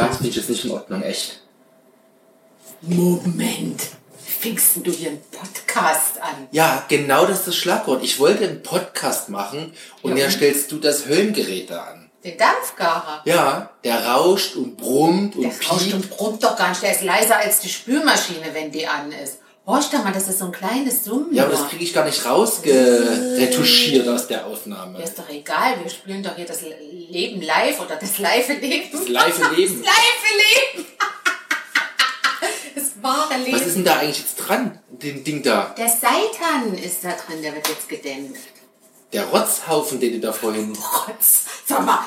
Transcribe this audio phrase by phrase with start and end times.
[0.00, 1.42] Ja, das finde ich jetzt nicht in Ordnung, echt.
[2.80, 3.82] Moment.
[4.16, 6.48] Fingst du hier einen Podcast an?
[6.52, 8.02] Ja, genau das ist das Schlagwort.
[8.02, 12.10] Ich wollte einen Podcast machen und ja, stellst du das Höllengerät da an.
[12.24, 13.20] Den Dampfgarer?
[13.26, 16.82] Ja, der rauscht und brummt und Der rauscht und brummt doch gar nicht.
[16.82, 19.40] Der ist leiser als die Spülmaschine, wenn die an ist.
[19.66, 21.34] Horch doch mal, das ist so ein kleines Summen.
[21.34, 24.98] Ja, aber das kriege ich gar nicht rausgeretuschiert aus der Aufnahme.
[24.98, 25.78] Ja, ist doch egal.
[25.82, 28.88] Wir spülen doch hier das Leben live oder das Live-Leben.
[28.92, 29.84] Das Live-Leben.
[29.84, 30.86] Das Live-Leben.
[32.74, 33.52] das wahre Leben.
[33.52, 35.74] Was ist denn da eigentlich jetzt dran, dem Ding da?
[35.76, 38.40] Der Seitan ist da drin, der wird jetzt gedämpft.
[39.12, 40.72] Der Rotzhaufen, den du da vorhin...
[40.72, 41.44] Rotz.
[41.66, 41.98] Sag mal,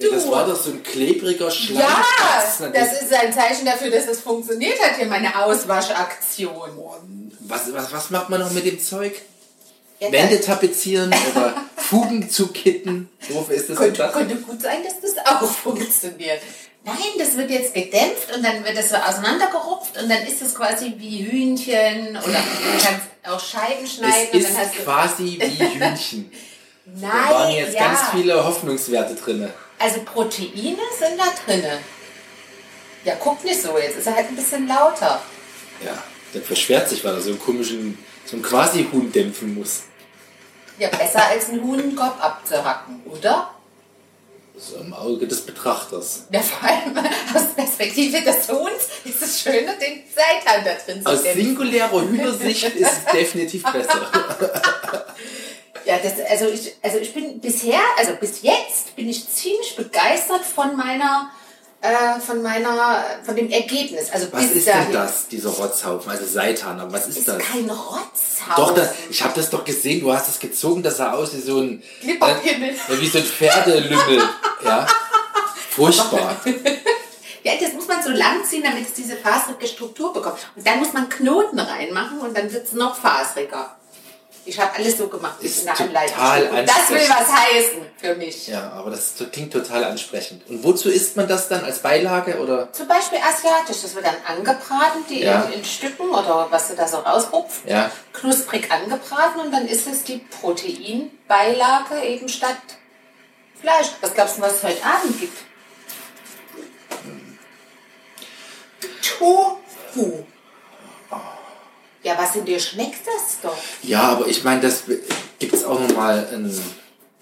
[0.00, 0.06] du?
[0.06, 1.80] Ja, das war doch so ein klebriger Schleim.
[1.80, 7.32] Ja, das ist ein Zeichen dafür, dass es funktioniert hat, hier meine Auswaschaktion.
[7.40, 9.12] Was, was, was macht man noch mit dem Zeug?
[10.00, 13.08] Ja, Wände tapezieren oder Fugen zu kitten.
[13.30, 14.12] Wofür ist das könnte, das?
[14.12, 16.40] Könnte gut sein, dass das auch funktioniert.
[16.84, 20.54] Nein, das wird jetzt gedämpft und dann wird das so auseinandergerupft und dann ist es
[20.54, 24.28] quasi wie Hühnchen oder du kannst auch Scheiben schneiden.
[24.32, 26.30] Es ist quasi wie Hühnchen.
[26.86, 27.88] Nein, da waren jetzt ja.
[27.88, 29.50] ganz viele Hoffnungswerte drin.
[29.78, 31.64] Also Proteine sind da drin.
[33.04, 35.22] Ja, guck nicht so, jetzt ist er halt ein bisschen lauter.
[35.84, 36.02] Ja,
[36.34, 39.82] der verschwert sich, weil er so einen komischen, so einen quasi Huhn dämpfen muss.
[40.78, 43.50] Ja, besser als einen Huhn Kopf abzuhacken, oder?
[44.56, 46.24] So im Auge des Betrachters.
[46.32, 46.96] Ja, vor allem
[47.32, 52.64] aus Perspektive des Huhns ist es schöner, den Seitan da drin zu Aus singulärer Hühnersicht
[52.64, 54.10] ist es definitiv besser.
[55.88, 60.44] Ja, das, also ich, also ich bin bisher, also bis jetzt bin ich ziemlich begeistert
[60.44, 61.30] von meiner,
[61.80, 64.10] äh, von meiner, von dem Ergebnis.
[64.10, 64.84] Also was ist dahin.
[64.84, 66.10] denn das, dieser Rotzhaufen?
[66.10, 67.38] Also Seitan, was ist, ist das?
[67.38, 68.54] kein Rotzhaufen.
[68.54, 71.40] Doch, das, ich habe das doch gesehen, du hast es gezogen, das sah aus wie
[71.40, 74.22] so ein, äh, wie so ein Pferdelümmel.
[74.66, 74.86] ja.
[75.70, 76.36] Furchtbar.
[77.44, 80.36] Ja, das muss man so lang ziehen, damit es diese faserige Struktur bekommt.
[80.54, 83.78] Und dann muss man Knoten reinmachen und dann wird es noch faseriger.
[84.48, 86.16] Ich habe alles so gemacht, ist eine Anleitung.
[86.64, 88.48] Das will was heißen für mich.
[88.48, 90.48] Ja, aber das klingt total ansprechend.
[90.48, 92.72] Und wozu isst man das dann als Beilage oder?
[92.72, 93.82] Zum Beispiel asiatisch.
[93.82, 95.42] Das wird dann angebraten, die ja.
[95.42, 97.68] in, in, Stücken oder was du da so rausrupft.
[97.68, 97.90] Ja.
[98.14, 102.56] Knusprig angebraten und dann ist es die Proteinbeilage eben statt
[103.60, 103.88] Fleisch.
[104.00, 105.38] Was glaubst du, was es heute Abend gibt?
[107.02, 107.38] Hm.
[109.02, 110.24] Tofu.
[112.08, 113.58] Ja, was in dir schmeckt das doch.
[113.82, 114.84] Ja, aber ich meine, das
[115.38, 116.50] gibt es auch nochmal in.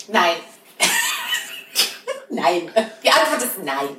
[0.06, 0.36] Nein.
[2.30, 2.70] nein.
[3.02, 3.96] Die Antwort ist nein.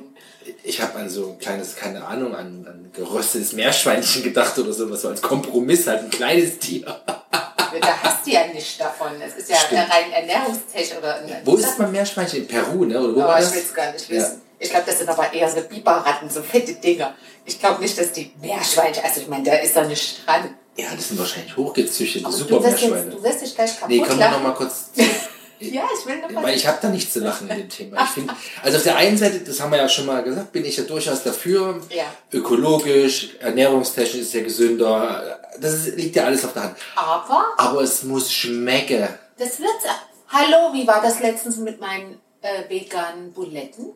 [0.62, 5.02] Ich habe an so ein kleines, keine Ahnung, an, an geröstetes Meerschweinchen gedacht oder sowas,
[5.02, 6.86] so als Kompromiss, halt ein kleines Tier.
[6.86, 9.08] da hast du ja nicht davon.
[9.20, 9.90] Es ist ja Stimmt.
[9.90, 11.20] rein ernährungstechnisch oder.
[11.44, 12.40] Wo ist man Meerschweinchen?
[12.40, 12.98] In Peru, ne?
[12.98, 13.50] Oder wo oh, war das?
[13.50, 14.40] ich will es gar nicht wissen.
[14.40, 14.40] Ja.
[14.58, 17.14] Ich glaube, das sind aber eher so Biberratten, so fette Dinger.
[17.44, 20.54] Ich glaube nicht, dass die Meerschweinchen, also ich meine, da ist doch nicht dran.
[20.78, 23.10] Ja, das sind wahrscheinlich hochgezüchtete Supermeerschweine.
[23.10, 24.90] Du wirst dich gleich kaputt Nee, können wir noch mal kurz...
[25.58, 26.44] ja, ich will noch mal...
[26.44, 28.04] Weil ich habe da nichts zu lachen in dem Thema.
[28.04, 28.30] Ich find,
[28.62, 30.84] also auf der einen Seite, das haben wir ja schon mal gesagt, bin ich ja
[30.84, 31.82] durchaus dafür.
[31.90, 32.04] Ja.
[32.32, 35.40] Ökologisch, ernährungstechnisch ist ja gesünder.
[35.60, 36.76] Das ist, liegt ja alles auf der Hand.
[36.94, 37.44] Aber...
[37.56, 39.08] Aber es muss schmecken.
[39.36, 39.84] Das wird's...
[40.28, 43.94] Hallo, wie war das letztens mit meinen äh, veganen Buletten?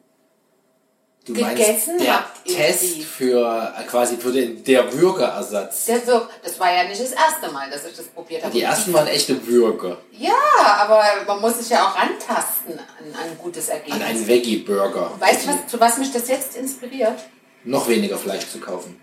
[1.24, 5.84] Du gegessen meinst, der Test für äh, quasi für den der Bürgerersatz.
[5.84, 8.52] Der Bürger, das war ja nicht das erste Mal, dass ich das probiert habe.
[8.52, 9.98] Die ersten waren echte Bürger.
[10.10, 10.32] Ja,
[10.80, 13.94] aber man muss sich ja auch rantasten an, an ein gutes Ergebnis.
[13.94, 15.12] An einen Veggie-Burger.
[15.20, 17.20] Weißt du, was, zu was mich das jetzt inspiriert?
[17.62, 19.00] Noch weniger Fleisch zu kaufen.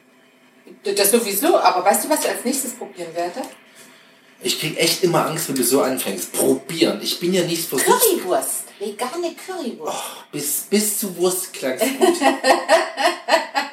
[0.83, 3.41] Das sowieso, aber weißt du, was ich als nächstes probieren werde?
[4.41, 6.31] Ich krieg echt immer Angst, wenn du so anfängst.
[6.31, 6.99] Probieren.
[7.01, 7.87] Ich bin ja nicht versucht.
[7.87, 8.63] Currywurst.
[8.79, 9.97] Vegane Currywurst.
[9.97, 11.89] Oh, bis, bis zu Wurst klang gut.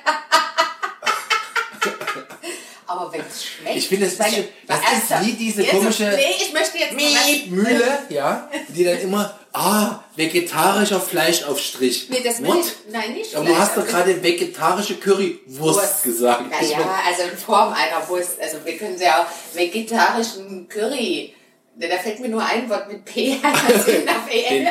[2.96, 3.76] Aber wenn es schmeckt.
[3.76, 8.84] Ich finde, das, das ist wie diese komische nee, ich möchte jetzt Mühle, ja, die
[8.84, 12.08] dann immer, ah, vegetarischer Fleischaufstrich.
[12.10, 12.58] Nee, das What?
[12.60, 13.34] Ich, nein, nicht.
[13.34, 16.02] Aber du hast doch gerade vegetarische Currywurst Wurst.
[16.02, 16.50] gesagt.
[16.50, 18.40] Naja, also in Form einer Wurst.
[18.40, 21.34] Also wir können ja auch vegetarischen Curry
[21.78, 24.66] da fällt mir nur ein Wort mit P als ich auf EL.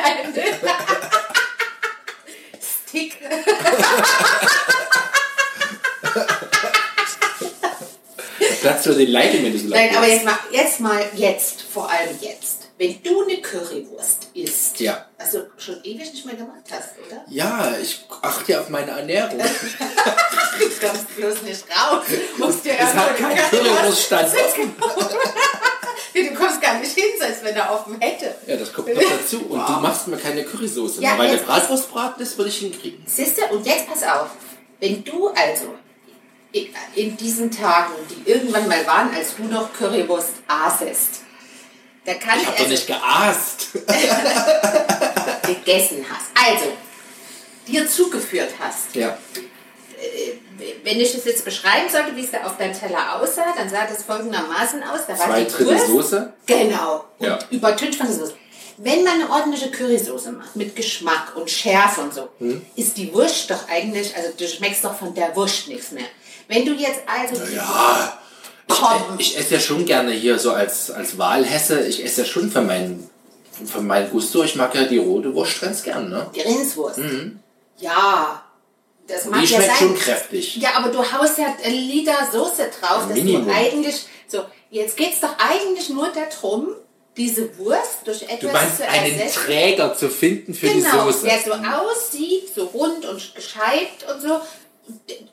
[2.88, 3.16] Stick.
[8.66, 11.88] Platz für den Leitung, wenn du so Nein, aber jetzt mal, jetzt mal, jetzt, vor
[11.88, 12.68] allem jetzt.
[12.78, 15.06] Wenn du eine Currywurst isst, ja.
[15.16, 17.24] also schon ewig nicht mehr gemacht hast, oder?
[17.28, 19.38] Ja, ich achte ja auf meine Ernährung.
[19.38, 22.04] du kommst bloß nicht raus.
[22.36, 24.32] Musst dir es hat kein Currywurststand
[26.14, 28.34] Du kommst gar nicht hin, als wenn er offen hätte.
[28.46, 29.38] Ja, das kommt noch dazu.
[29.48, 31.02] Und du machst mir keine Currysoße.
[31.02, 33.02] Ja, weil der Bratwurstbraten, das würde ich hinkriegen.
[33.06, 34.30] Siehst du, und jetzt pass auf,
[34.80, 35.74] wenn du also
[36.94, 41.20] in- diesen Tagen, die irgendwann mal waren, als du noch Currywurst aßest,
[42.04, 43.68] da kann Ich habe also doch nicht geaßt.
[45.46, 46.72] gegessen hast, also
[47.66, 49.16] dir zugeführt hast, Ja.
[50.84, 53.86] wenn ich das jetzt beschreiben sollte, wie es da auf deinem Teller aussah, dann sah
[53.86, 55.00] das folgendermaßen aus.
[55.06, 56.32] Da war Zwei die Drittel Wurst, Soße.
[56.46, 57.04] Genau.
[57.18, 57.38] Und Ja.
[57.50, 58.34] übertüncht von der Soße.
[58.78, 62.64] Wenn man eine ordentliche Currysoße macht, mit Geschmack und Schärfe und so, Hm?
[62.76, 66.04] ist die Wurst doch eigentlich, also du schmeckst doch von der Wurst nichts mehr.
[66.48, 67.42] Wenn du jetzt also...
[67.52, 68.18] Ja.
[68.68, 69.16] Komm.
[69.18, 71.86] Ich, ich esse ja schon gerne hier so als, als Wahlhesse.
[71.86, 73.08] Ich esse ja schon für meinen,
[73.64, 74.42] für meinen Gusto.
[74.42, 76.28] Ich mag ja die rote Wurst ganz gern, ne?
[76.34, 76.98] Die Rindswurst.
[77.78, 78.42] Ja,
[79.06, 79.44] das mag Mhm.
[79.46, 79.88] Die ja schmeckt sein.
[79.88, 80.56] schon kräftig.
[80.56, 83.46] Ja, aber du haust ja Liter Soße drauf, dass Minimum.
[83.46, 84.06] du eigentlich...
[84.26, 86.74] So, jetzt geht es doch eigentlich nur darum,
[87.16, 89.40] diese Wurst durch etwas Du meinst zu einen ersetzen.
[89.46, 91.26] Träger zu finden für genau, die Soße.
[91.26, 94.40] der so aussieht, so rund und gescheibt und so,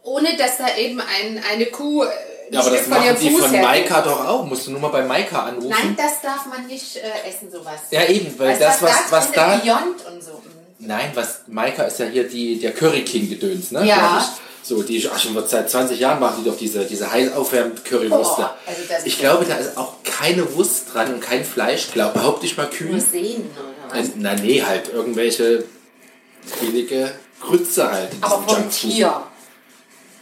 [0.04, 2.08] ohne dass da eben ein, eine Kuh äh,
[2.52, 4.46] Ja, aber das machen die Fuß von Maika doch auch.
[4.46, 5.70] Musst du nur mal bei Maika anrufen.
[5.70, 7.82] Nein, das darf man nicht äh, essen, sowas.
[7.92, 9.58] Ja, eben, weil Also das, was, was drin da.
[9.58, 10.42] Beyond und so.
[10.80, 13.86] Nein, was Maika ist ja hier die, der Curry King gedöns, ne?
[13.86, 14.28] Ja.
[14.64, 18.42] So, die, ach, schon seit 20 Jahren machen die doch diese, diese heiß aufwärmend Currywürste.
[18.42, 22.46] Boah, also ich glaube, da ist auch keine Wurst dran und kein Fleisch, glaub, behaupte
[22.46, 22.92] ich mal kühl.
[22.92, 24.10] Nur sehen oder was?
[24.16, 25.66] Na nee, halt irgendwelche
[26.62, 27.12] billige
[27.42, 28.12] Grütze halt.
[28.22, 28.70] Aber vom.
[28.70, 29.24] Tier.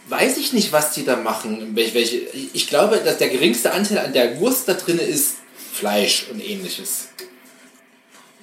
[0.08, 1.76] Weiß ich nicht, was die da machen.
[2.52, 5.36] Ich glaube, dass der geringste Anteil an der Wurst da drin ist
[5.72, 7.08] Fleisch und ähnliches.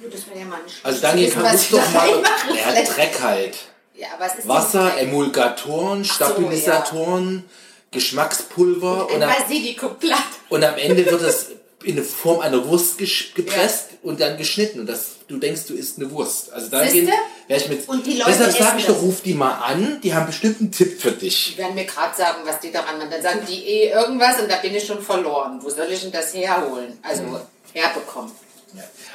[0.02, 0.46] Gut, Das wäre ja
[0.84, 2.24] Also wissen, kann ich doch mal.
[2.56, 3.58] Ja, Dreck halt.
[3.96, 4.08] Ja,
[4.38, 7.44] es Wasser, Emulgatoren, so, Stabilisatoren,
[7.92, 10.18] Geschmackspulver und ein am,
[10.48, 11.48] und am Ende wird das
[11.84, 15.98] in der Form einer Wurst gepresst und dann geschnitten und das, du denkst, du isst
[15.98, 16.52] eine Wurst.
[16.52, 17.12] Also da wäre
[17.48, 17.88] ich mit.
[17.88, 20.72] Und die Leute deshalb sage ich doch, ruf die mal an, die haben bestimmt einen
[20.72, 21.54] Tipp für dich.
[21.54, 23.10] Die werden mir gerade sagen, was die daran machen.
[23.12, 25.60] Dann sagen die eh irgendwas und da bin ich schon verloren.
[25.62, 26.98] Wo soll ich denn das herholen?
[27.02, 27.38] Also Mhm.
[27.74, 28.32] herbekommen.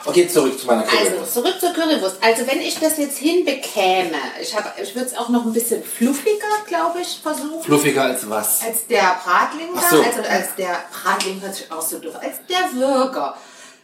[0.07, 1.33] Okay, zurück zu meiner Also Currywurst.
[1.35, 2.17] zurück zur Currywurst.
[2.21, 5.83] Also wenn ich das jetzt hinbekäme, ich, hab- ich würde es auch noch ein bisschen
[5.83, 7.63] fluffiger, glaube ich, versuchen.
[7.63, 8.63] Fluffiger als was?
[8.63, 10.03] als der Bratling so.
[10.03, 13.37] also als der Bratling hört sich auch so doof, als der Burger.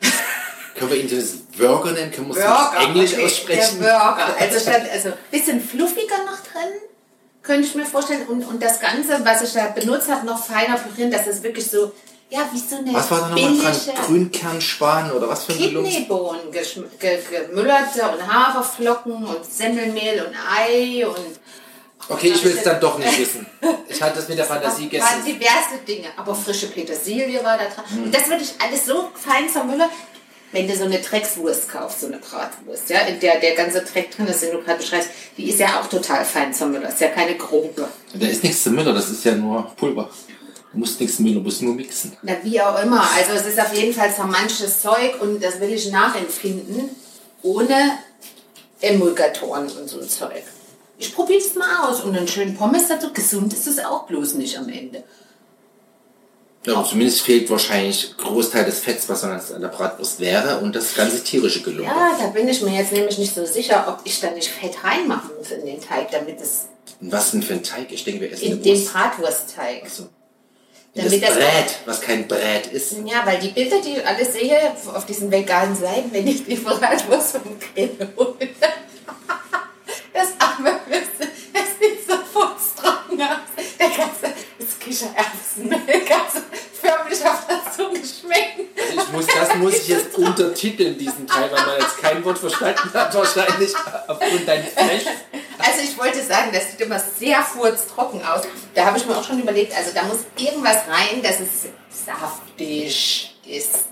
[0.76, 2.12] Können wir ihn das Burger nennen?
[2.12, 3.80] Können wir es Englisch okay, aussprechen?
[3.80, 4.36] Der Burger.
[4.38, 6.80] Also statt, also ein bisschen fluffiger noch drin,
[7.42, 8.26] könnte ich mir vorstellen.
[8.28, 11.68] Und, und das Ganze, was ich da benutzt habe, noch feiner pürieren, dass es wirklich
[11.70, 11.92] so,
[12.30, 13.72] ja, wie so eine Was war da nochmal dran?
[13.72, 15.58] billige Grünkernschwan oder was für ein?
[15.58, 21.40] Kidneybohnen, gemüllerte und Haferflocken und Semmelmehl und Ei und
[22.08, 23.46] Okay, ich will es dann doch nicht wissen.
[23.88, 25.40] Ich hatte es mit der Fantasie Das waren gestern.
[25.40, 27.84] diverse Dinge, aber frische Petersilie war da dran.
[27.90, 28.04] Mhm.
[28.04, 29.90] Und das würde ich alles so fein zermüllern.
[30.52, 34.10] Wenn du so eine Dreckswurst kaufst, so eine Bratwurst, ja, in der der ganze Dreck
[34.16, 36.92] drin ist, den du gerade beschreibst, die ist ja auch total fein zermüllert.
[36.92, 37.88] Ist ja keine grobe.
[38.14, 40.08] Da ist nichts zu Müller, das ist ja nur Pulver.
[40.72, 42.16] Du musst nichts Müller, du musst nur mixen.
[42.22, 43.02] Na, wie auch immer.
[43.16, 46.90] Also es ist auf jeden Fall zermanschtes Zeug und das will ich nachempfinden,
[47.42, 47.98] ohne
[48.80, 50.42] Emulgatoren und so ein Zeug.
[50.98, 53.12] Ich probiere es mal aus und einen schönen Pommes dazu.
[53.12, 55.02] Gesund ist es auch bloß nicht am Ende.
[56.66, 60.76] Ja, aber zumindest fehlt wahrscheinlich Großteil des Fetts, was sonst an der Bratwurst wäre und
[60.76, 61.88] das ganze tierische Gelunge.
[61.88, 64.84] Ja, da bin ich mir jetzt nämlich nicht so sicher, ob ich da nicht Fett
[64.84, 66.66] reinmachen muss in den Teig, damit es
[67.00, 67.90] was denn für ein Teig?
[67.90, 68.92] Ich denke, wir essen in den Wurst.
[68.92, 69.84] Bratwurstteig.
[69.84, 70.02] Achso.
[70.02, 70.19] Ja, das
[70.94, 72.92] Damit das- Brät, was kein Brät ist.
[73.04, 74.58] Ja, weil die Bilder, die ich alle sehe
[74.92, 78.34] auf diesen veganen Seiten, wenn ich die Bratwurst vom Grill hole,
[80.12, 83.38] das arme Würstchen, das sieht so furztrocken aus.
[83.78, 86.44] Der ganze, das Kichererbsenmehl, ganz
[86.80, 88.68] förmlich auf der Zunge schmecken.
[88.76, 92.38] Also ich muss, das muss ich jetzt untertiteln, diesen Teil, weil man jetzt kein Wort
[92.38, 93.72] verstanden hat, wahrscheinlich
[94.08, 95.04] aufgrund deines Fleisch.
[95.62, 98.42] Also ich wollte sagen, das sieht immer sehr furztrocken aus.
[98.74, 101.70] Da habe ich mir auch schon überlegt, also da muss irgendwas rein, dass es
[102.04, 103.84] saftig ist.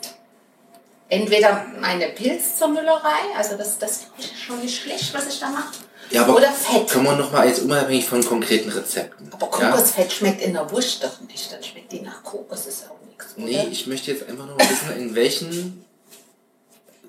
[1.10, 5.72] Entweder eine Pilzzermüllerei, also das, das ist schon nicht schlecht, was ich da mache.
[6.10, 6.90] Ja, aber Oder Fett.
[6.90, 9.30] Kommen wir nochmal jetzt unabhängig von konkreten Rezepten.
[9.32, 9.70] Aber ja?
[9.70, 13.34] Kokosfett schmeckt in der Wurst doch nicht, dann schmeckt die nach Kokos, ist auch nichts.
[13.36, 13.46] Oder?
[13.46, 15.84] Nee, ich möchte jetzt einfach nur wissen, in welchen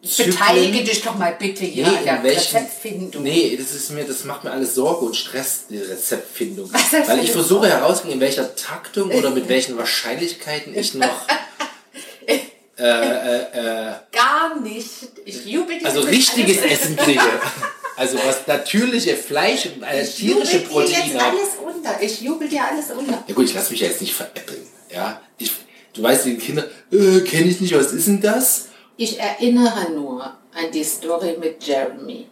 [0.01, 3.21] Beteilige dich doch mal bitte hier Nee, an der welchen, Rezeptfindung.
[3.23, 6.71] nee, das ist mir, das macht mir alles Sorge und Stress, die Rezeptfindung.
[6.71, 11.25] Weil ich versuche herauszufinden, in welcher Taktung oder mit welchen Wahrscheinlichkeiten ich noch
[12.77, 14.89] Gar nicht.
[15.25, 17.19] Ich jubel dir also richtiges Essen kriege.
[17.97, 21.23] Also was natürliche Fleisch und äh, Ich tierische jubel dir jetzt Proteine.
[21.23, 22.01] alles unter.
[22.01, 23.21] Ich jubel dir alles unter.
[23.27, 24.61] Ja gut, ich lasse mich ja jetzt nicht veräppeln.
[24.93, 25.55] Ja, ich, du
[26.01, 26.63] Du weißt, die Kinder,
[26.93, 28.67] äh, kenne ich nicht, was ist denn das?
[29.01, 32.27] Ich erinnere nur an die Story mit Jeremy.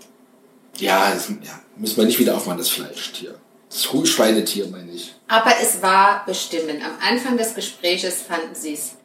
[0.79, 3.35] Ja, das ja, müssen wir nicht wieder aufmachen, das Fleischtier.
[3.69, 5.15] Das Hu- Schweinetier, meine ich.
[5.29, 6.83] Aber es war bestimmend.
[6.83, 8.95] Am Anfang des Gespräches fanden sie es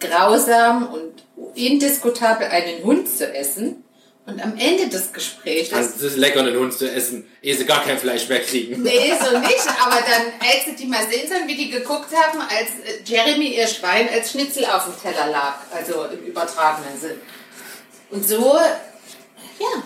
[0.00, 1.22] grausam und
[1.54, 3.84] indiskutabel, einen Hund zu essen.
[4.26, 7.66] Und am Ende des Gesprächs, Also, es ist lecker, einen Hund zu essen, ehe sie
[7.66, 8.82] gar kein Fleisch mehr kriegen.
[8.82, 12.40] nee, so nicht, aber dann, als sie die mal sehen sollen, wie die geguckt haben,
[12.40, 17.18] als äh, Jeremy ihr Schwein als Schnitzel auf dem Teller lag, also im übertragenen Sinn.
[18.10, 18.56] Und so,
[19.60, 19.82] ja,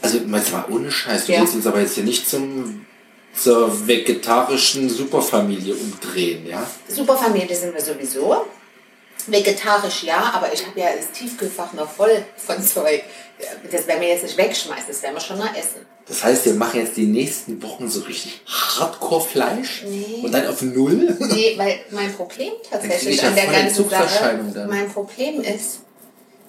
[0.00, 1.40] Also, jetzt mal ohne Scheiß, du Ja.
[1.40, 2.86] willst uns aber jetzt hier nicht zum,
[3.34, 6.66] zur vegetarischen Superfamilie umdrehen, ja?
[6.88, 8.46] Superfamilie sind wir sowieso.
[9.30, 13.02] Vegetarisch ja, aber ich habe ja das Tiefkühlfach noch voll von Zeug.
[13.70, 15.84] Das werden wir jetzt nicht wegschmeißen, das werden wir schon noch essen.
[16.08, 20.22] Das heißt, wir machen jetzt die nächsten Wochen so richtig Hardcore-Fleisch Nee.
[20.22, 21.16] und dann auf Null.
[21.18, 24.68] Nee, weil mein Problem tatsächlich an der ganzen Sache, dann.
[24.70, 25.80] mein Problem ist,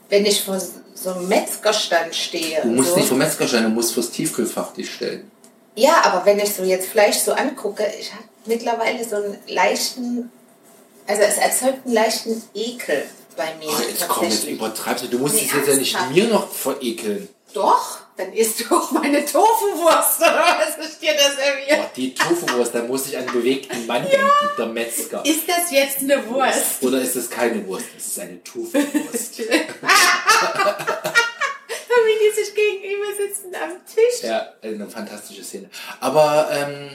[0.09, 0.61] wenn ich vor
[0.93, 2.61] so einem Metzgerstand stehe.
[2.61, 5.29] Du musst so, nicht vom Metzgerschein, du musst vors Tiefkühlfach dich stellen.
[5.75, 10.31] Ja, aber wenn ich so jetzt Fleisch so angucke, ich habe mittlerweile so einen leichten,
[11.07, 13.03] also es erzeugt einen leichten Ekel
[13.35, 13.67] bei mir.
[13.69, 15.07] Oh, jetzt komm, jetzt übertreibst du.
[15.09, 17.29] Du musst Nee, es jetzt ja nicht mir noch verekeln.
[17.53, 22.01] Doch, dann isst du auch meine Tofuwurst, oder was ist dir das Oh, irgendwie?
[22.01, 25.23] die Tofuwurst, da muss ich an einen bewegten Mann denken, der Metzger.
[25.25, 26.81] Ist das jetzt eine Wurst?
[26.83, 27.85] Oder ist es keine Wurst?
[27.97, 29.39] Es ist eine Tofuwurst.
[32.07, 34.21] Wie die sich gegenüber sitzen am Tisch.
[34.23, 35.69] ja, eine fantastische Szene.
[35.99, 36.89] Aber, ähm,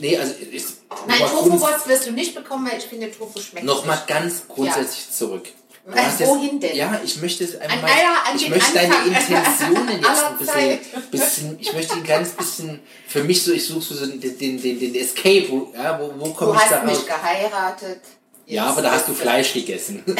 [0.00, 0.64] nee, also, ich,
[1.06, 4.06] Nein, Tofuwurst wirst du nicht bekommen, weil ich finde, Tofu schmeckt Noch mal nicht.
[4.08, 5.48] ganz grundsätzlich zurück.
[5.86, 6.76] Du jetzt- wohin denn?
[6.76, 10.28] Ja, ich möchte es einfach An- ja, an ich möchte deine Anfang Intentionen jetzt aller
[10.30, 10.78] ein bisschen,
[11.10, 11.58] bisschen.
[11.60, 12.80] Ich möchte ein ganz bisschen.
[13.08, 15.46] Für mich so, ich suche so den, den, den, den Escape.
[15.48, 17.06] Wo, ja, wo, wo komme Du ich da hast mich raus?
[17.06, 18.00] geheiratet.
[18.46, 20.02] Ja, aber da hast du Fleisch gegessen.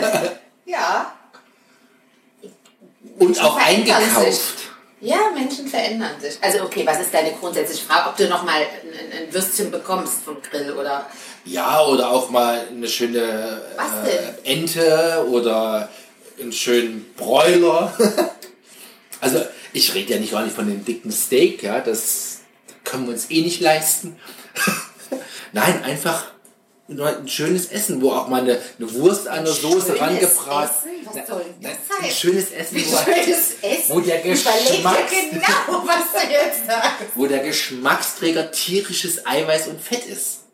[0.68, 1.12] Ja.
[3.18, 4.65] Und auch eingekauft.
[5.00, 6.38] Ja, Menschen verändern sich.
[6.40, 8.08] Also okay, was ist deine grundsätzliche Frage?
[8.08, 11.06] Ob du noch mal ein, ein Würstchen bekommst vom Grill oder...
[11.44, 15.90] Ja, oder auch mal eine schöne äh, Ente oder
[16.40, 17.94] einen schönen Broiler.
[19.20, 19.42] also
[19.74, 22.38] ich rede ja nicht gar nicht von dem dicken Steak, ja, das
[22.84, 24.16] können wir uns eh nicht leisten.
[25.52, 26.24] Nein, einfach
[26.88, 30.90] nur ein schönes Essen, wo auch mal eine, eine Wurst an der Soße rangebraten.
[31.04, 31.44] Was soll
[32.02, 33.94] Ein schönes Essen, wo, Schönes Essen.
[33.94, 36.90] wo der Geschmacks, genau, was du jetzt sagst.
[37.14, 40.44] wo der Geschmacksträger tierisches Eiweiß und Fett ist.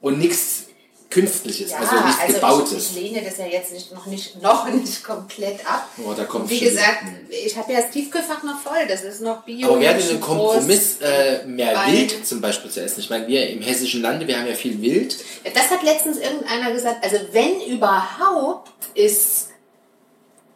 [0.00, 0.67] Und nichts
[1.10, 2.72] Künstliches, also nichts also Gebautes.
[2.72, 5.88] Ich, ich lehne das ja jetzt nicht, noch, nicht, noch nicht komplett ab.
[6.04, 8.86] Oh, da kommt Wie gesagt, ich habe ja das Tiefkühlfach noch voll.
[8.86, 9.68] Das ist noch Bio.
[9.68, 10.52] Aber wir hatten einen groß.
[10.52, 13.00] Kompromiss, äh, mehr Wild zum Beispiel zu essen.
[13.00, 15.16] Ich meine, wir im hessischen Lande, wir haben ja viel Wild.
[15.54, 17.02] Das hat letztens irgendeiner gesagt.
[17.02, 19.48] Also wenn überhaupt ist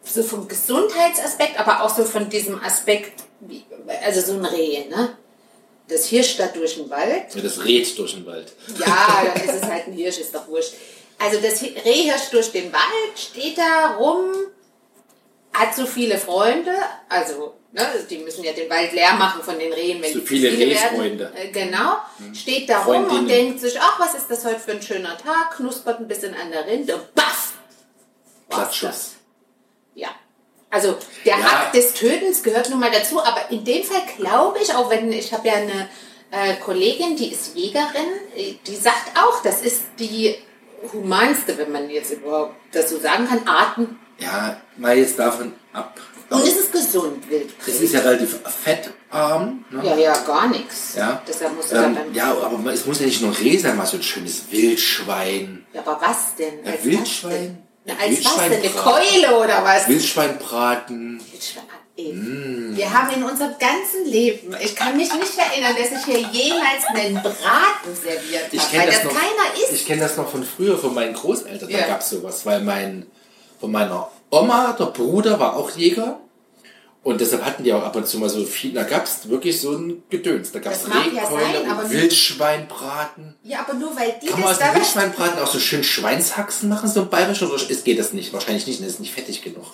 [0.03, 3.23] so vom Gesundheitsaspekt, aber auch so von diesem Aspekt,
[4.05, 5.17] also so ein Reh, ne?
[5.87, 7.35] Das Hirsch da durch den Wald.
[7.35, 8.53] Ja, das Rät durch den Wald.
[8.79, 10.73] Ja, dann ist es halt ein Hirsch, ist doch wurscht.
[11.19, 14.31] Also das Rehhirsch durch den Wald steht da rum,
[15.53, 16.71] hat so viele Freunde,
[17.09, 20.25] also ne, die müssen ja den Wald leer machen von den Rehen, wenn So die
[20.25, 20.69] viele werden.
[20.71, 21.31] Rehfreunde.
[21.35, 21.97] Äh, Genau,
[22.33, 25.55] steht da rum und denkt sich, ach, was ist das heute für ein schöner Tag,
[25.57, 27.53] knuspert ein bisschen an der Rinde, baff!
[28.49, 29.11] Platzschuss.
[29.95, 30.09] Ja.
[30.73, 31.45] Also der Ja.
[31.45, 35.11] Akt des Tötens gehört nun mal dazu, aber in dem Fall glaube ich, auch wenn
[35.11, 35.87] ich habe ja eine
[36.31, 37.85] äh, Kollegin, die ist Jägerin,
[38.35, 40.35] äh, die sagt auch, das ist die
[40.91, 43.99] humanste, wenn man jetzt überhaupt das so sagen kann, Arten.
[44.17, 45.99] Ja, mal jetzt davon ab.
[46.29, 47.53] Und es ist gesund, wild.
[47.67, 49.63] Es ist ja relativ fettarm.
[49.69, 49.85] Ne?
[49.85, 50.95] Ja, ja, gar nichts.
[50.97, 51.21] Ja.
[51.27, 52.13] Deshalb musst du Ähm, dann.
[52.15, 55.65] ja, aber es muss ja nicht nur Reh sein, mal so ein schönes Wildschwein.
[55.73, 56.65] Ja, aber was denn?
[56.65, 57.62] Ja, Wildschwein.
[57.85, 58.53] Na, als was denn?
[58.53, 58.69] Eine.
[58.69, 59.87] Keule oder was?
[59.87, 61.21] Wildschweinbraten.
[61.31, 61.63] Wildschwein-.
[61.95, 62.75] Mm.
[62.75, 66.85] Wir haben in unserem ganzen Leben, ich kann mich nicht erinnern, dass ich hier jemals
[66.87, 69.11] einen Braten serviert habe, weil das, das, noch.
[69.13, 69.73] keiner isst.
[69.73, 71.69] Ich kenne das noch von früher, von meinen Großeltern.
[71.69, 71.85] Da Ja.
[71.85, 73.05] gab es sowas, weil mein
[73.59, 76.19] von meiner Oma, der Bruder war auch Jäger.
[77.03, 78.71] Und deshalb hatten die auch ab und zu mal so viel.
[78.73, 80.53] Da gab es wirklich so ein Gedöns.
[80.53, 83.35] Da gab es mag ja und Wildschweinbraten.
[83.43, 86.89] Ja, aber nur weil die Kann man aus dem Wildschweinbraten auch so schön Schweinshaxen machen,
[86.89, 87.51] so ein bayerischer?
[87.51, 88.31] Oder ist, geht das nicht?
[88.31, 89.65] Wahrscheinlich nicht, das ist nicht fettig genug.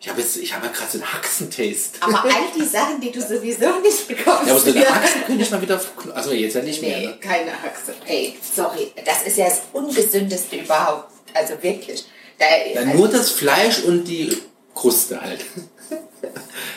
[0.00, 1.98] Ich habe jetzt, ich habe ja gerade so einen Haxentaste.
[2.00, 4.46] Aber all die Sachen, die du sowieso nicht bekommst.
[4.46, 5.80] Ja, aber so eine Haxen könnte ich mal wieder.
[6.14, 6.98] Also jetzt ja nicht mehr.
[6.98, 7.18] Nee, Ne?
[7.20, 7.94] keine Haxe.
[8.06, 8.92] Ey, sorry.
[9.04, 11.12] Das ist ja das Ungesündeste überhaupt.
[11.34, 12.04] Also wirklich.
[12.38, 12.44] Da,
[12.74, 14.36] Ja, also, nur das Fleisch und die
[14.74, 15.44] Kruste halt.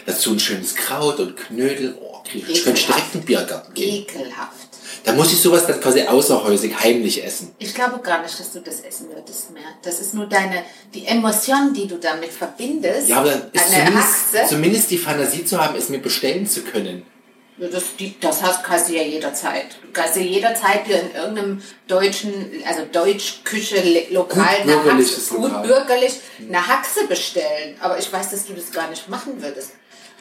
[0.05, 1.95] Dazu ein schönes Kraut und Knödel.
[2.01, 4.03] Oh, ich könnte direkt einen Biergarten gehen.
[4.03, 4.67] ekelhaft.
[5.03, 7.55] Da muss ich sowas dann quasi außerhäusig heimlich essen.
[7.57, 9.63] Ich glaube gar nicht, dass du das essen würdest mehr.
[9.81, 13.09] Das ist nur deine, die Emotion, die du damit verbindest.
[13.09, 14.49] Ja, aber dann ist eine zumindest, Achse.
[14.49, 17.03] zumindest die Fantasie zu haben, es mir bestellen zu können.
[17.57, 17.83] Ja, Das,
[18.19, 19.65] das hast, kannst du ja jederzeit.
[19.81, 25.17] Du kannst ja jederzeit dir in irgendeinem deutschen, also Deutschküche, Le- Lokal, Gut eine bürgerliches
[25.31, 26.13] Haxe, gut bürgerlich,
[26.47, 27.75] eine Haxe bestellen.
[27.79, 29.71] Aber ich weiß, dass du das gar nicht machen würdest.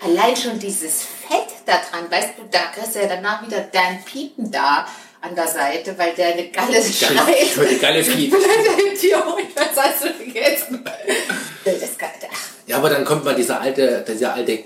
[0.03, 4.03] Allein schon dieses Fett da dran, weißt du, da kriegst du ja danach wieder dein
[4.05, 4.87] Piepen da
[5.21, 7.57] an der Seite, weil der eine Galle schreit.
[7.57, 8.43] weil die Galle Idiot,
[9.55, 10.83] was hast du vergessen?
[11.65, 14.61] Das ach, Ja, aber dann kommt mal dieser alte, dieser alte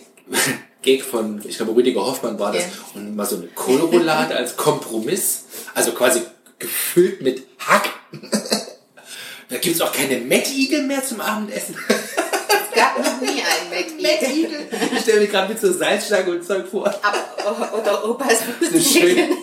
[0.83, 2.69] Gag von, ich glaube, Rüdiger Hoffmann war das, Ja.
[2.95, 6.23] und mal so eine Kohlroulade als Kompromiss, also quasi
[6.59, 7.89] gefüllt mit Hack.
[9.51, 11.77] Da gibt es auch keine Mettigel mehr zum Abendessen.
[12.75, 13.71] es gab noch nie einen
[14.03, 14.67] Mettigel?
[14.95, 16.87] Ich stelle mir gerade mit so Salzstange und Zeug vor.
[16.87, 18.39] Aber, oder Opas
[18.73, 19.37] So schön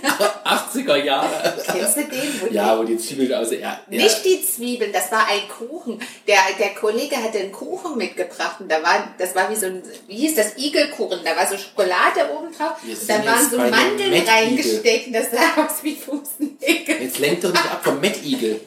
[0.43, 1.53] 80er Jahre.
[1.71, 2.41] Kennst du den?
[2.41, 3.79] Wo die- Ja, wo die Zwiebeln aus, ja, ja.
[3.89, 5.99] Nicht die Zwiebeln, das war ein Kuchen.
[6.27, 9.81] Der, der Kollege hatte einen Kuchen mitgebracht und da war, das war wie so ein,
[10.07, 11.19] wie hieß das, Igelkuchen.
[11.23, 15.63] Da war so Schokolade oben drauf und dann waren so Mandeln reingesteckt und das sah
[15.65, 17.01] aus wie Fußnägel.
[17.01, 18.61] Jetzt lenkt doch nicht ab vom Mettigel.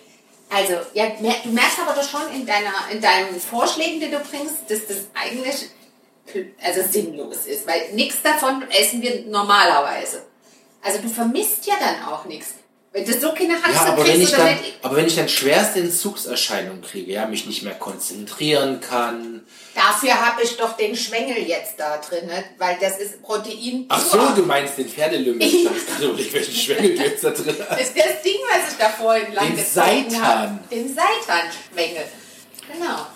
[0.50, 4.68] Also, ja, du merkst aber doch schon in, deiner, in deinen Vorschlägen, die du bringst,
[4.68, 5.70] dass das eigentlich
[6.62, 10.22] also sinnlos ist, weil nichts davon essen wir normalerweise.
[10.82, 12.54] Also du vermisst ja dann auch nichts.
[12.94, 15.16] Wenn du so keine Haxe Ja, aber wenn, kriegst ich oder dann, aber wenn ich
[15.16, 19.42] dann schwerste Entzugserscheinungen kriege, ja, mich nicht mehr konzentrieren kann.
[19.74, 22.44] Dafür habe ich doch den Schwengel jetzt da drin, ne?
[22.56, 23.86] weil das ist Protein.
[23.88, 25.42] Ach so, du meinst den Pferdelümmel.
[25.44, 27.70] Ich dachte gerade, überlegt, welchen Schwengel du jetzt da drin hast.
[27.72, 30.60] Das ist das Ding, was ich da vorhin lang Den Seitan.
[30.70, 32.04] Den Seitan-Schwengel.
[32.72, 33.06] Genau.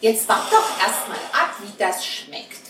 [0.00, 2.61] Jetzt wart doch erstmal ab, wie das schmeckt.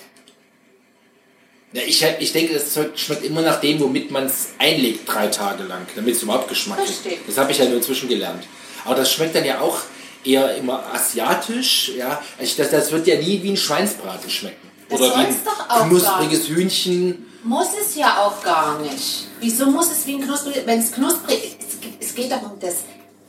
[1.73, 5.29] Ja, ich, ich denke, das Zeug schmeckt immer nach dem, womit man es einlegt, drei
[5.29, 7.03] Tage lang, damit es überhaupt Geschmack Richtig.
[7.03, 7.29] kriegt.
[7.29, 8.45] Das habe ich ja nur inzwischen gelernt.
[8.85, 9.79] Aber das schmeckt dann ja auch
[10.25, 11.93] eher immer asiatisch.
[11.97, 14.71] Ja, ich, das, das wird ja nie wie ein Schweinsbraten schmecken.
[14.91, 17.27] Das Oder wie ein knuspriges Hühnchen.
[17.45, 19.27] Muss es ja auch gar nicht.
[19.41, 21.79] Wieso muss es wie ein knusprig, wenn es knusprig ist?
[22.01, 22.77] Es geht- doch um das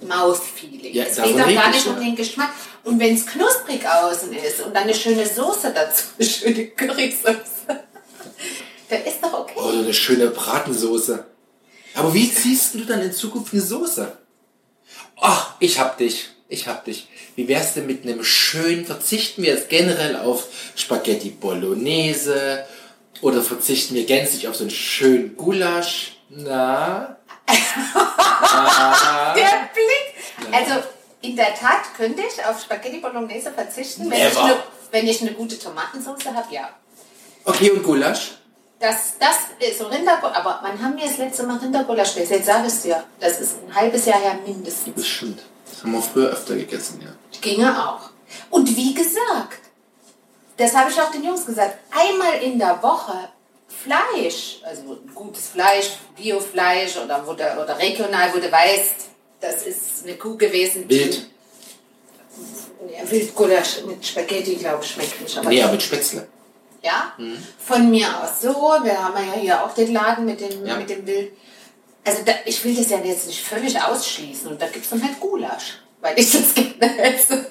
[0.08, 0.94] Mouthfeeling.
[0.94, 2.50] Ja, es geht doch gar ich, nicht um den Geschmack.
[2.84, 7.84] Und wenn es knusprig außen ist und dann eine schöne Soße dazu, eine schöne Currysoße,
[8.90, 9.60] dann ist doch okay.
[9.60, 11.26] Oder eine schöne Bratensoße.
[11.94, 14.18] Aber wie ziehst du dann in Zukunft eine Soße?
[15.22, 16.30] Ach, ich hab dich.
[16.50, 17.08] Ich hab dich.
[17.36, 22.66] Wie wär's denn mit einem schönen, verzichten wir jetzt generell auf Spaghetti Bolognese
[23.22, 26.18] oder verzichten wir gänzlich auf so einen schönen Gulasch?
[26.30, 27.18] Na?
[29.36, 30.52] Der Blick!
[30.52, 30.84] Also,
[31.22, 34.58] in der Tat könnte ich auf Spaghetti Bolognese verzichten, wenn ich, eine,
[34.92, 36.70] wenn ich eine gute Tomatensauce habe, ja.
[37.46, 38.32] Okay, und Gulasch?
[38.84, 42.34] Das, das ist so Rindergulasch, aber wann haben wir das letzte Mal Rindergulasch gegessen?
[42.34, 43.02] Jetzt sage ich es dir.
[43.18, 44.94] Das ist ein halbes Jahr her mindestens.
[44.94, 45.40] Das stimmt.
[45.70, 47.16] Das haben wir früher öfter gegessen, ja.
[47.40, 48.10] Ginge auch.
[48.50, 49.62] Und wie gesagt,
[50.58, 53.30] das habe ich auch den Jungs gesagt, einmal in der Woche
[53.70, 58.96] Fleisch, also gutes Fleisch, Biofleisch oder, du, oder regional, wo du weißt,
[59.40, 60.90] das ist eine Kuh gewesen.
[60.90, 61.26] Wild.
[62.92, 65.38] Ja, Wildgulasch mit Spaghetti, glaube ich, schmeckt nicht.
[65.38, 66.28] Aber Nee, aber mit Spätzle.
[66.84, 67.14] Ja,
[67.60, 68.50] von mir aus so.
[68.84, 70.76] Wir haben ja hier auch den Laden mit dem, Ja.
[70.76, 71.32] mit dem Bild.
[72.06, 74.52] Also da, ich will das ja jetzt nicht völlig ausschließen.
[74.52, 77.50] Und da gibt es dann halt Gulasch, weil ich das gerne esse.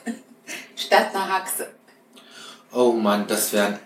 [0.77, 1.71] Statt einer Haxe.
[2.73, 3.79] Oh Mann, das wären...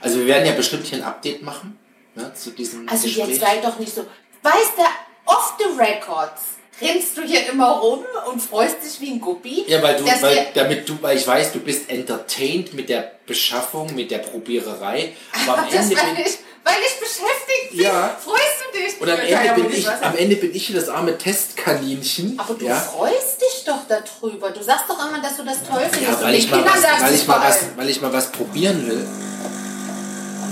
[0.00, 1.78] Also wir werden ja bestimmt hier ein Update machen.
[2.14, 3.28] Ne, zu diesem Also Gespräch.
[3.28, 4.06] jetzt sei doch nicht so.
[4.42, 4.82] Weißt du,
[5.26, 6.42] off the records
[6.80, 9.64] rennst du hier immer rum und freust dich wie ein Guppi.
[9.66, 13.94] Ja, weil du, weil, damit du, weil ich weiß, du bist entertained mit der Beschaffung,
[13.94, 15.12] mit der Probiererei.
[15.46, 17.80] Aber am das Ende weil bin, ich, weil ich beschäftigt bin.
[17.80, 18.16] Ja.
[18.22, 19.00] Freust du dich?
[19.00, 22.38] und am Ende bin ich, am Ende bin ich das arme Testkaninchen.
[22.38, 24.50] Aber du ja, freust dich doch darüber.
[24.50, 26.02] Du sagst doch immer, dass du das toll findest.
[26.20, 29.06] ja weil, ich mal was, weil, ich mal was, weil ich mal was probieren will.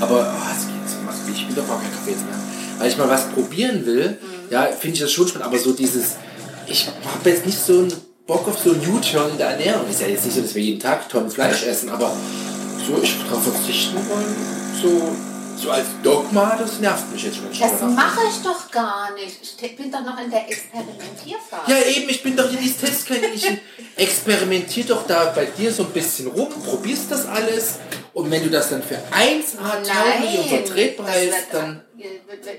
[0.01, 2.35] Aber oh, es geht, es macht- ich will doch gar kein Kaffee jetzt mehr.
[2.79, 4.51] Weil ich mal was probieren will, Mhm.
[4.51, 5.47] ja, finde ich das schon spannend.
[5.47, 6.17] Aber so dieses,
[6.67, 7.93] ich habe jetzt nicht so einen
[8.27, 9.89] Bock auf so einen U-Turn in der Ernährung.
[9.89, 12.11] Ist ja jetzt nicht so, dass wir jeden Tag Tonnen Fleisch essen, aber
[12.87, 14.37] so, ich darauf verzichten wollen,
[14.81, 15.17] so,
[15.63, 17.47] so als Dogma, das nervt mich jetzt schon.
[17.51, 19.39] Das mache ich doch gar nicht.
[19.43, 21.71] Ich bin doch noch in der Experimentierphase.
[21.71, 23.61] Ja, eben, ich bin doch hier dieses Testkaninchen.
[23.97, 27.79] Experimentier doch da bei dir so ein bisschen rum, probierst das alles
[28.15, 31.85] und wenn du das dann für 1A tauglich und vertretbar das hältst, dann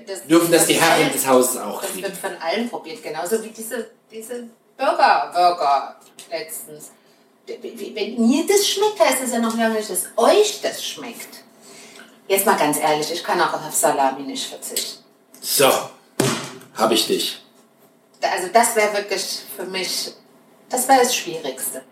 [0.06, 2.04] das- dürfen das die von Herren des Hauses auch Das kriegen.
[2.04, 4.44] wird von allen probiert, genauso wie diese, diese
[4.76, 5.96] Burger, Burger
[6.30, 6.90] letztens.
[7.46, 11.42] Wenn mir das schmeckt, heißt das ja noch lange nicht, dass euch das schmeckt.
[12.28, 15.04] Jetzt mal ganz ehrlich, ich kann auch auf Salami nicht verzichten.
[15.40, 15.70] So,
[16.74, 17.40] Habe ich dich.
[18.20, 19.24] Also das wäre wirklich
[19.56, 20.12] für mich,
[20.68, 21.82] das wäre das Schwierigste.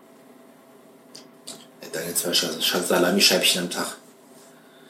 [1.95, 3.95] Deine zwei Sch- Sch- Salamischeibchen am Tag.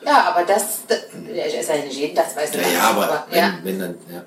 [0.03, 0.99] Ja, aber das, das
[1.31, 2.59] ich esse ja nicht jeden, das weißt du.
[2.61, 3.59] Ja, ja, aber wenn, ja.
[3.63, 4.23] wenn dann, ja.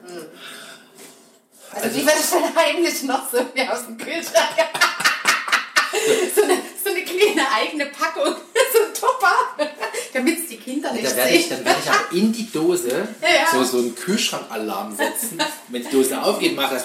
[1.72, 4.54] Also wie würde ich dann heimlich noch so wie aus dem Kühlschrank?
[6.36, 8.34] so, eine, so eine kleine eigene Packung,
[8.72, 9.34] so ein Tupper,
[10.14, 13.08] damit es die Kinder nicht Da werde ich, dann werde ich aber in die Dose
[13.20, 13.50] Ja.
[13.52, 15.38] so, so einen Kühlschrankalarm setzen.
[15.68, 16.84] Wenn die Dose aufgeht, macht das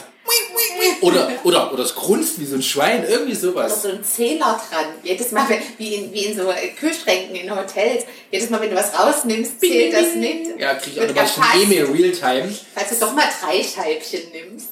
[1.02, 3.82] oder, oder, oder das grunzt wie so ein Schwein, irgendwie Oder sowas.
[3.82, 4.86] so ein Zähler dran.
[5.04, 8.98] Jedes Mal, wie in, wie in so Kühlschränken in Hotels, jedes Mal, wenn du was
[8.98, 10.60] rausnimmst, zählt das nicht.
[10.60, 11.56] Ja, kriege ich automatisch erfasst.
[11.56, 12.56] ein E-Mail Realtime.
[12.74, 14.70] Falls du doch mal drei Scheibchen nimmst.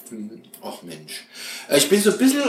[0.64, 1.26] Ach Mensch.
[1.70, 2.44] Äh, Ich bin so ein bisschen.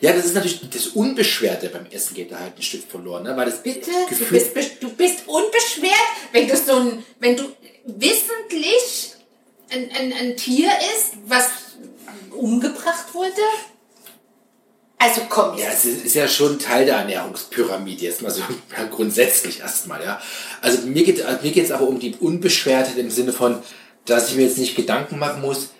[0.00, 3.36] Ja, das ist natürlich das Unbeschwerte beim Essen geht da halt ein Stück verloren, ne?
[3.36, 5.92] Weil das Bitte, du bist, du bist unbeschwert,
[6.32, 7.44] wenn du so ein, wenn du
[7.84, 9.12] wissentlich
[9.70, 11.44] ein, ein, ein Tier isst, was
[13.40, 13.70] wurde.
[14.98, 15.84] Also komm Ja, jetzt.
[15.86, 18.42] es ist ist ja schon Teil der Ernährungspyramide, jetzt mal so
[18.76, 20.20] ja, grundsätzlich erstmal, ja.
[20.60, 23.62] Also mir geht also mir geht's aber um die Unbeschwerte im Sinne von,
[24.04, 25.70] dass ich mir jetzt nicht Gedanken machen muss,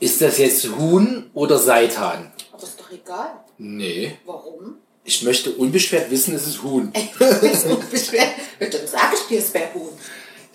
[0.00, 2.32] ist das jetzt Huhn oder Seitan?
[2.52, 3.30] Aber ist doch egal.
[3.58, 4.18] Nee.
[4.26, 4.76] Warum?
[5.04, 6.92] Ich möchte unbeschwert wissen, es ist Huhn.
[7.18, 8.30] Du bist unbeschwert.
[8.58, 9.92] Dann sage ich dir, es wäre Huhn.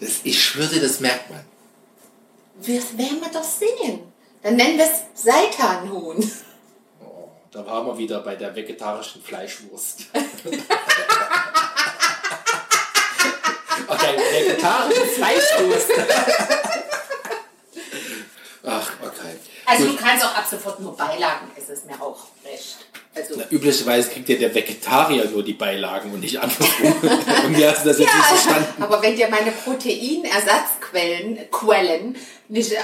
[0.02, 1.40] Das, ich schwöre, das merkt man.
[2.60, 4.02] Das werden wir doch sehen.
[4.44, 6.30] Dann nennen wir es Seitanhuhn.
[7.52, 10.06] Da waren wir wieder bei der vegetarischen Fleischwurst.
[13.88, 15.90] okay, vegetarische Fleischwurst.
[18.64, 19.40] Ach, okay.
[19.66, 19.94] Also Gut.
[19.94, 22.78] du kannst auch ab sofort nur Beilagen essen, ist mir auch recht.
[23.16, 26.94] Also Na, üblicherweise kriegt ja der Vegetarier nur die Beilagen und nicht andersrum.
[27.46, 28.84] und wie hast du das jetzt nicht verstanden?
[28.84, 32.16] aber wenn dir meine Proteinersatzquellen Quellen
[32.48, 32.74] nicht.
[32.74, 32.78] Äh,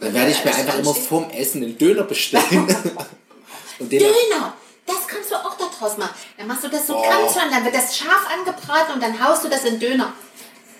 [0.00, 2.66] Dann werde ich mir einfach immer vorm Essen einen Döner bestellen.
[3.78, 4.54] und den Döner!
[4.86, 6.14] Das kannst du auch da draus machen.
[6.36, 7.02] Dann machst du das so Oh.
[7.02, 10.12] ganz schon, dann wird das scharf angebraten und dann haust du das in Döner.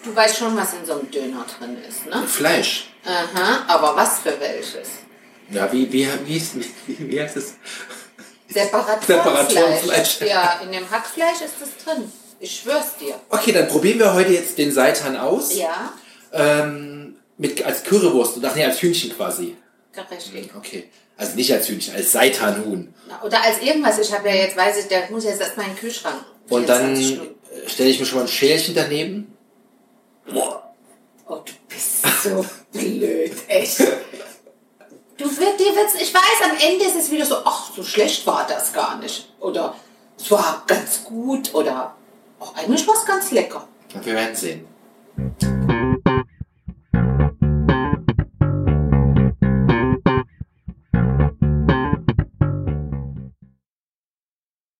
[0.04, 2.22] Du weißt schon, was in so einem Döner drin ist, ne?
[2.26, 2.90] Fleisch.
[3.06, 4.88] Aha, aber was für welches?
[5.50, 6.54] Ja, wie, wie, wie, ist,
[6.86, 7.36] wie, wie heißt?
[8.48, 9.06] Separationsfleisch.
[9.06, 10.20] Separationsfleisch.
[10.28, 12.10] Ja, in dem Hackfleisch ist das drin.
[12.40, 13.18] Ich schwör's dir.
[13.30, 15.54] Okay, dann probieren wir heute jetzt den Seitan aus.
[15.54, 15.92] Ja,
[16.32, 18.38] Ähm, mit, als Currywurst.
[18.44, 19.56] Ach nee, als Hühnchen quasi.
[20.10, 20.50] richtig.
[20.56, 20.90] Okay.
[21.16, 22.92] Also nicht als Hühnchen, als Seitanhuhn.
[23.24, 23.98] Oder als irgendwas.
[23.98, 26.24] Ich habe ja jetzt, weiß ich, der muss jetzt erstmal in den Kühlschrank.
[26.48, 27.68] Und dann 24 Stunden.
[27.68, 29.36] stelle ich mir schon mal ein Schälchen daneben.
[30.34, 33.78] Oh, du bist so blöd, echt.
[35.16, 38.26] Du wird, dir wird's, ich weiß, am Ende ist es wieder so, ach, so schlecht
[38.26, 39.32] war das gar nicht.
[39.38, 39.76] Oder
[40.18, 41.94] es war ganz gut oder
[42.40, 43.68] auch eigentlich war es ganz lecker.
[43.94, 44.66] Und wir werden sehen.